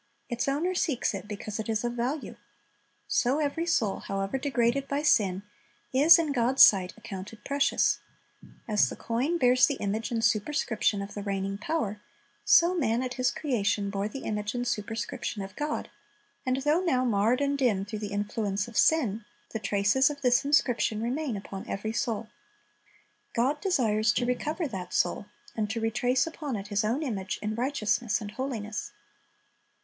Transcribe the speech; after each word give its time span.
Its 0.29 0.47
owner 0.47 0.73
seeks 0.73 1.13
it 1.13 1.27
because 1.27 1.59
it 1.59 1.69
is 1.69 1.83
of 1.83 1.93
value. 1.93 2.35
So 3.07 3.37
every 3.37 3.67
soul, 3.67 3.99
however 3.99 4.39
degraded 4.39 4.87
by 4.87 5.03
sin, 5.03 5.43
is 5.93 6.17
in 6.17 6.31
God's 6.31 6.63
sight 6.63 6.97
accounted 6.97 7.45
precious. 7.45 7.99
As 8.67 8.89
the 8.89 8.95
coin 8.95 9.37
bears 9.37 9.67
the 9.67 9.75
image 9.75 10.09
and 10.09 10.23
superscription 10.23 11.03
of 11.03 11.13
the 11.13 11.21
reigning 11.21 11.59
power, 11.59 12.01
so 12.43 12.73
man 12.73 13.03
at 13.03 13.13
his 13.13 13.29
creation 13.29 13.91
bore 13.91 14.07
the 14.07 14.23
image 14.23 14.55
and 14.55 14.67
superscription 14.67 15.43
of 15.43 15.55
God; 15.55 15.91
and 16.47 16.57
though 16.63 16.81
now 16.81 17.05
marred 17.05 17.39
and 17.39 17.55
dim 17.55 17.85
through 17.85 17.99
the 17.99 18.07
influence 18.07 18.67
of 18.67 18.75
sin, 18.77 19.23
the 19.51 19.59
traces 19.59 20.09
of 20.09 20.21
this 20.23 20.43
inscription 20.43 21.03
remain 21.03 21.37
upon 21.37 21.67
every 21.69 21.93
soul. 21.93 22.27
God 23.35 23.61
desires 23.61 24.11
to 24.13 24.25
recover 24.25 24.67
that 24.67 24.95
soul, 24.95 25.27
and 25.55 25.69
to 25.69 25.79
retrace 25.79 26.25
upon 26.25 26.55
it 26.55 26.69
His 26.69 26.83
own 26.83 27.03
image 27.03 27.37
in 27.43 27.53
righteousness 27.53 28.19
and 28.19 28.31
holiness. 28.31 28.93